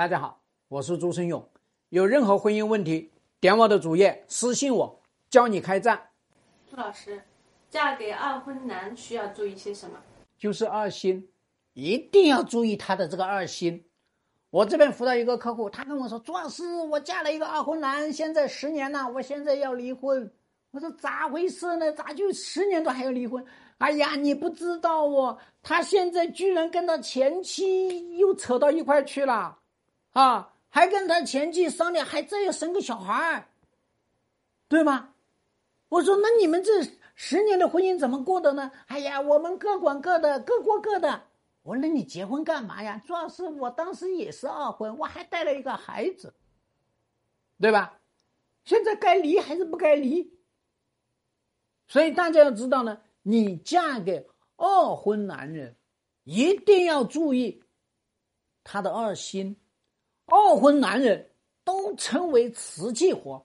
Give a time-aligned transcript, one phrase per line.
[0.00, 1.46] 大家好，我是朱生勇。
[1.90, 6.08] 有任何婚姻问题，点我的主页私信我，教你开战。
[6.70, 7.20] 朱老师，
[7.68, 9.98] 嫁给二婚男需要注意些什么？
[10.38, 11.28] 就是二心，
[11.74, 13.84] 一定要注意他的这个二心。
[14.48, 20.32] 我这边辅导一个客户，他跟我说：“朱老师，我嫁了一个二婚男，现在十年了，我现在要离婚。”
[20.72, 21.92] 我说：“咋回事呢？
[21.92, 23.44] 咋就十年都还要离婚？”
[23.76, 29.58] 哎呀，你不知道哦，他现在居然跟他前妻又扯到一块去了。
[30.12, 33.48] 啊，还跟他前妻商量，还再要生个小孩儿
[34.68, 35.14] 对吗？
[35.88, 38.70] 我说，那你们这十年的婚姻怎么过的呢？
[38.86, 41.24] 哎呀，我们各管各的，各过各的。
[41.62, 43.02] 我说，那你结婚干嘛呀？
[43.06, 46.34] 主要是我当时也是二婚，我还带了一个孩子，
[47.60, 48.00] 对吧？
[48.64, 50.32] 现在该离还是不该离？
[51.88, 55.76] 所以大家要知道呢，你嫁给二婚男人，
[56.24, 57.64] 一定要注意
[58.62, 59.56] 他的二心。
[60.30, 61.30] 二婚男人
[61.64, 63.44] 都称为瓷器活，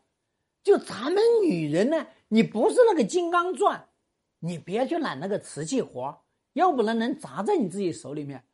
[0.64, 3.88] 就咱们女人呢，你不是那个金刚钻，
[4.40, 6.16] 你别去揽那个瓷器活，
[6.54, 8.46] 要不然能砸在你自己手里面。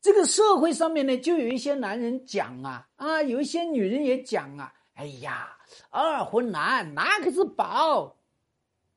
[0.00, 5.56] 这个社会上面呢，就有一些男人讲啊啊，有一些女人也讲啊，哎呀，
[5.90, 8.16] 二婚男那可是宝，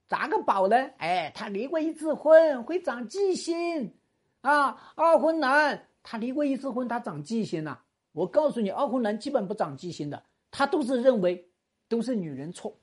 [0.09, 0.75] 咋个宝呢？
[0.97, 3.95] 哎，他离过一次婚，会长记性
[4.41, 4.93] 啊。
[4.95, 7.81] 二婚男他离过一次婚，他长记性了。
[8.11, 11.49] 我告诉你，二婚男基本不长记性的，他都是认为
[11.87, 12.77] 都是女人错。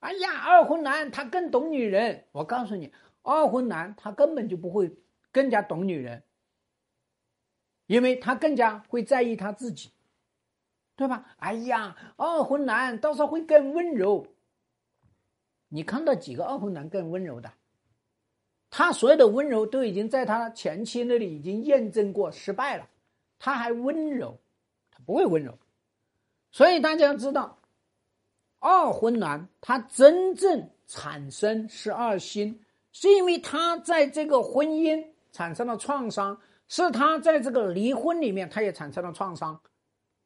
[0.00, 2.24] 哎呀，二婚男他更懂女人。
[2.32, 2.92] 我告诉你，
[3.22, 4.96] 二婚男他根本就不会
[5.30, 6.24] 更加懂女人，
[7.86, 9.92] 因为他更加会在意他自己，
[10.96, 11.36] 对吧？
[11.36, 14.26] 哎呀，二婚男到时候会更温柔。
[15.68, 17.52] 你看到几个二婚男更温柔的？
[18.68, 22.88] 他所有的温柔都已经在他前妻那里已经验证过失败了。
[23.44, 24.38] 他还温柔，
[24.92, 25.58] 他不会温柔，
[26.52, 27.58] 所以大家要知道，
[28.60, 39.60] 二婚男他真正产生是二心，是因为他在这个婚姻产生了创伤，是他在这个离婚里面他也产生了创伤，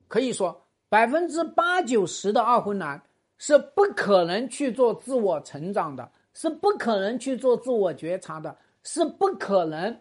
[0.09, 3.01] 可以说百分之八九十的二婚男
[3.39, 9.99] 是不可能去做自我成长的，是不可能去做自我觉察的，是不可能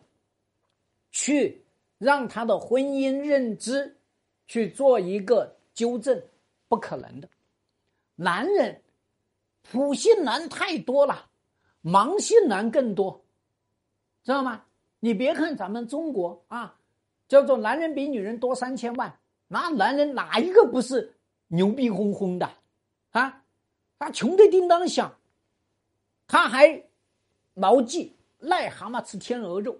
[1.14, 1.65] 去。
[1.98, 3.98] 让他的婚姻认知
[4.48, 6.22] 去做一个纠正，
[6.68, 7.30] 不可能的。
[8.16, 8.82] 男人，
[9.62, 11.30] 普信男太多了，
[11.84, 13.24] 盲信男更多，
[14.24, 14.64] 知道吗？
[15.00, 16.80] 你别看咱们中国啊，
[17.28, 21.16] 叫做男人比女人多三千万，那男人哪一个不是
[21.48, 22.50] 牛逼哄哄的
[23.12, 23.44] 啊？
[24.00, 25.16] 他穷的叮当响，
[26.28, 26.84] 他还
[27.54, 29.80] 牢记癞蛤蟆吃天鹅肉。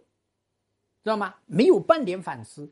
[1.06, 1.36] 知道吗？
[1.46, 2.68] 没有半点反思，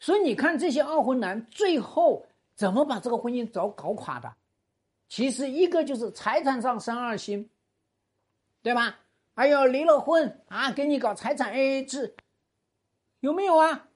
[0.00, 4.32] 所以你看这些二婚男最后怎么把这个婚姻搞搞垮的？
[5.10, 7.50] 其实一个就是财产上生二心，
[8.62, 8.98] 对吧？
[9.34, 12.16] 还有离了婚啊，给你搞财产 AA 制，
[13.20, 13.88] 有没有啊？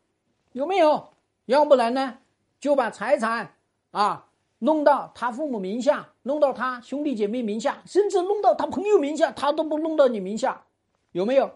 [0.53, 1.15] 有没有？
[1.47, 2.19] 要不然呢，
[2.61, 3.57] 就把财产
[3.93, 10.67] 啊弄到他父母名下，弄到他兄弟姐妹名下，甚至弄到他朋友名下，他都不弄到你名下，
[11.13, 11.55] 有没有？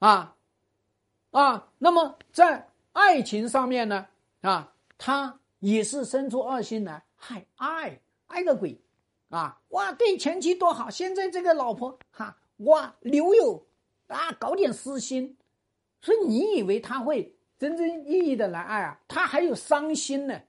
[0.00, 0.34] 啊？
[1.30, 4.06] 啊，那么在爱情上面呢，
[4.40, 8.80] 啊，他也是生出二心来，还，爱爱个鬼，
[9.28, 13.64] 啊，哇，对前妻多好，现在这个老婆哈，哇，留有
[14.08, 15.36] 啊，搞点私心，
[16.00, 19.00] 所以你以为他会真正意义的来爱啊？
[19.06, 20.40] 他还有伤心呢，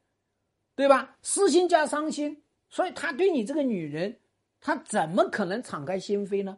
[0.75, 1.15] 对吧？
[1.21, 4.17] 私心加伤心，所以他对你这个女人，
[4.59, 6.57] 他怎么可能敞开心扉呢？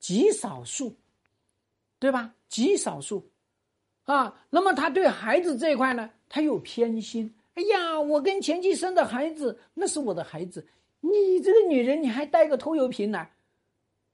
[0.00, 0.96] 极少数。
[1.98, 2.34] 对吧？
[2.48, 3.28] 极少数，
[4.04, 7.34] 啊，那么他对孩子这一块呢，他有偏心。
[7.54, 10.66] 哎呀，我跟前妻生的孩子，那是我的孩子，
[11.00, 13.32] 你这个女人，你还带个拖油瓶来，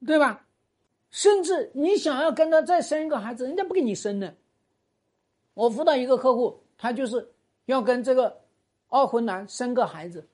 [0.06, 0.46] 对吧？
[1.10, 4.34] 甚至你想要跟他再生一个孩子，人家不给你生呢。
[5.52, 7.32] 我辅导一个客户，他就是
[7.66, 8.40] 要跟这个
[8.88, 10.26] 二婚男生个孩子，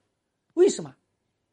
[0.54, 0.94] 为什么？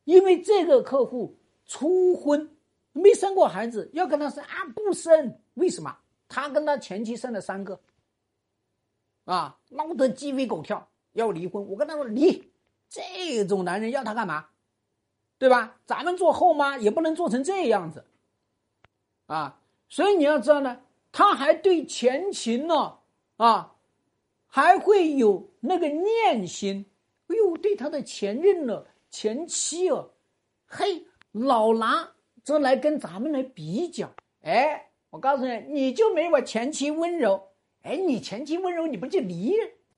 [0.06, 1.36] 因为这个客户
[1.66, 2.50] 初婚。
[2.94, 4.66] 没生过孩子，要跟他生啊？
[4.74, 5.96] 不生，为什么？
[6.28, 7.80] 他跟他前妻生了三个，
[9.26, 11.66] 啊，闹得鸡飞狗跳，要离婚。
[11.68, 12.52] 我跟他说离，
[12.90, 14.48] 这种男人要他干嘛？
[15.38, 15.80] 对吧？
[15.86, 18.06] 咱们做后妈也不能做成这样子，
[19.28, 20.82] 啊，所以你要知道呢，
[21.12, 22.98] 他还对前情呢，
[23.38, 23.76] 啊，
[24.48, 26.86] 还会有那个念心。
[27.28, 30.12] 哎呦，对他的前任呢，前妻哦，
[30.66, 32.12] 嘿，老拿。
[32.44, 34.10] 这来跟咱们来比较，
[34.42, 34.87] 哎，
[35.18, 37.50] 我告诉你，你就没我前妻温柔，
[37.82, 39.52] 哎，你前妻温柔，你不就离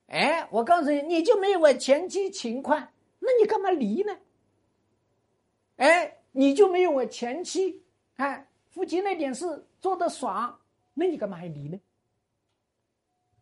[0.06, 4.16] 哎，我告诉你，你就没有我前妻勤快，那你干嘛离呢？
[5.76, 7.82] 哎，你就没有我前妻，
[8.16, 10.58] 哎，夫妻那点事做得爽，
[10.94, 11.78] 那你干嘛还离呢？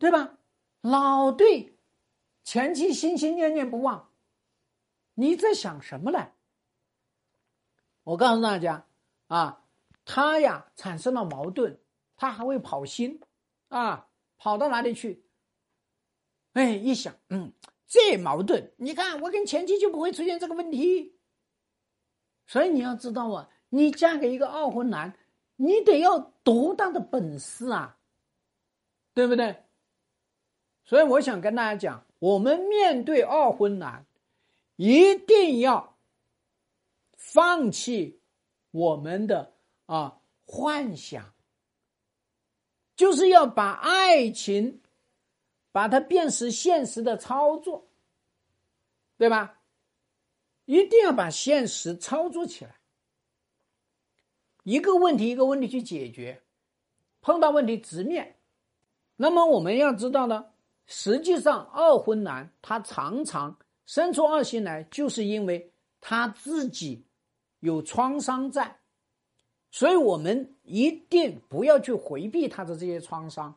[0.01, 0.37] 对吧？
[0.81, 1.77] 老对
[2.43, 4.11] 前妻心心念念不忘，
[5.15, 6.33] 你在想什么呢？
[8.03, 8.85] 我告诉大家
[9.29, 9.63] 啊，
[10.11, 11.77] 他呀产生了矛盾，
[12.17, 13.21] 他还会跑心
[13.69, 14.09] 啊，
[14.39, 15.23] 跑到哪里去？
[16.55, 17.53] 哎，一想，嗯，
[17.87, 21.15] 这矛盾，你看我跟前妻就不会出现这个问题。
[22.47, 25.15] 所以你要知道啊，你嫁给一个二婚男，
[25.57, 27.99] 你得要多大的本事啊，
[29.13, 29.63] 对不对？
[30.87, 34.07] 所以我想跟大家讲，我们面对二婚男，
[34.77, 35.99] 一定要
[37.19, 38.23] 放弃
[38.71, 39.58] 我们的
[39.89, 41.33] 啊幻想，
[42.95, 44.83] 就是要把爱情
[45.73, 47.89] 把它变成现实的操作，
[49.17, 49.61] 对吧？
[50.67, 52.77] 一定要把现实操作起来，
[54.65, 56.43] 一个问题一个问题去解决，
[57.23, 58.37] 碰到问题直面。
[59.17, 60.53] 那么我们要知道呢，
[60.87, 67.07] 实际上二婚男他常常生出二心来，就是因为他自己
[67.61, 68.79] 有创伤在，
[69.71, 73.55] 所以我们一定不要去回避他的这些创伤，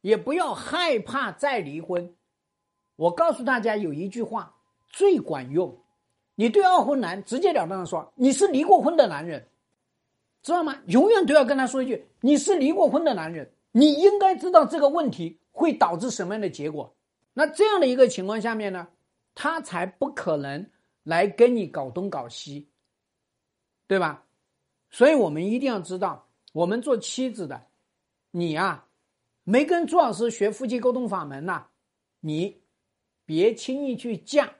[0.00, 2.14] 也不要害怕再离婚。
[2.96, 4.56] 我告诉大家有一句话
[4.88, 5.78] 最管用。
[6.34, 9.48] 你对二婚男直截了当的说你是离过婚的男人，
[10.42, 10.80] 知道吗？
[10.86, 16.94] 永远都要跟他说一句你是离过婚的男人，你应该知道这个问题会导致什么样的结果。
[17.34, 18.86] 那这样的一个情况下面呢，
[19.34, 20.64] 他才不可能
[21.02, 22.68] 来跟你搞东搞西，
[23.88, 24.24] 对吧？
[24.90, 27.66] 所以我们一定要知道，我们做妻子的，
[28.30, 28.88] 你啊，
[29.44, 31.66] 没跟朱老师学夫妻沟通法门呐，
[32.20, 32.62] 你
[33.24, 34.56] 别轻易去嫁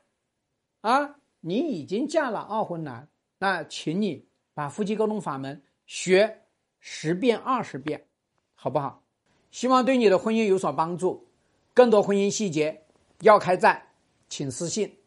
[0.80, 1.16] 啊。
[1.40, 3.08] 你已经嫁了二婚男，
[3.38, 6.42] 那请你把夫妻沟通法门学
[6.81, 8.08] 十遍二十遍，
[8.54, 9.04] 好不好？
[9.52, 11.28] 希望对你的婚姻有所帮助。
[11.72, 12.84] 更多婚姻细节
[13.20, 13.81] 要开战，
[14.28, 14.97] 请私信。